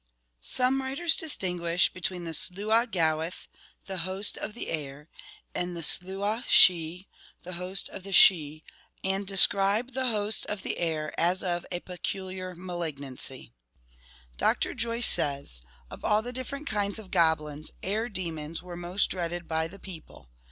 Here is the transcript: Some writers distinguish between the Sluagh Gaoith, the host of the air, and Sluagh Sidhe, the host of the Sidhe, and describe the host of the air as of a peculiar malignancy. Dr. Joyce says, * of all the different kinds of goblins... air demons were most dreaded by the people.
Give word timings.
Some 0.41 0.81
writers 0.81 1.15
distinguish 1.15 1.93
between 1.93 2.23
the 2.23 2.33
Sluagh 2.33 2.87
Gaoith, 2.89 3.47
the 3.85 3.99
host 3.99 4.35
of 4.35 4.55
the 4.55 4.69
air, 4.69 5.09
and 5.53 5.77
Sluagh 5.77 6.41
Sidhe, 6.47 7.05
the 7.43 7.53
host 7.53 7.87
of 7.89 8.01
the 8.01 8.09
Sidhe, 8.11 8.63
and 9.03 9.27
describe 9.27 9.91
the 9.93 10.07
host 10.07 10.47
of 10.47 10.63
the 10.63 10.79
air 10.79 11.13
as 11.19 11.43
of 11.43 11.67
a 11.71 11.81
peculiar 11.81 12.55
malignancy. 12.55 13.53
Dr. 14.37 14.73
Joyce 14.73 15.05
says, 15.05 15.61
* 15.77 15.91
of 15.91 16.03
all 16.03 16.23
the 16.23 16.33
different 16.33 16.65
kinds 16.65 16.97
of 16.97 17.11
goblins... 17.11 17.69
air 17.83 18.09
demons 18.09 18.63
were 18.63 18.75
most 18.75 19.05
dreaded 19.11 19.47
by 19.47 19.67
the 19.67 19.77
people. 19.77 20.29